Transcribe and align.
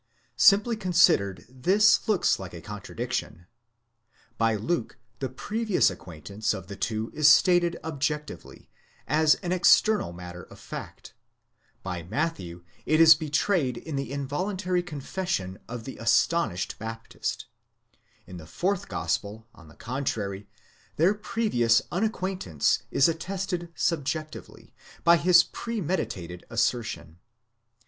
Simply 0.35 0.75
considered, 0.75 1.45
this 1.47 2.07
looks 2.07 2.39
like 2.39 2.55
a 2.55 2.59
contradiction. 2.61 3.45
By 4.35 4.55
Luke, 4.55 4.97
the 5.19 5.29
previous 5.29 5.91
acquaintance 5.91 6.55
of 6.55 6.65
the 6.65 6.75
two 6.75 7.11
is 7.13 7.27
stated 7.27 7.77
objectively, 7.83 8.67
as 9.07 9.35
an 9.43 9.51
external 9.51 10.11
matter 10.11 10.41
of 10.45 10.59
fact; 10.59 11.13
by 11.83 12.01
Matthew, 12.01 12.63
it 12.87 12.99
is 12.99 13.13
betrayed 13.13 13.77
in 13.77 13.95
the 13.95 14.11
involuntary 14.11 14.81
confession 14.81 15.59
of 15.67 15.83
the 15.83 15.97
astonished 15.97 16.79
Baptist; 16.79 17.45
in 18.25 18.37
the 18.37 18.47
fourth 18.47 18.87
Gospel, 18.87 19.45
on 19.53 19.67
the 19.67 19.75
contrary, 19.75 20.47
their 20.95 21.13
previous 21.13 21.79
unacquaintance 21.91 22.81
is 22.89 23.07
attested 23.07 23.71
subjectively, 23.75 24.73
by 25.03 25.17
his 25.17 25.43
premeditated 25.43 26.43
assertion. 26.49 27.19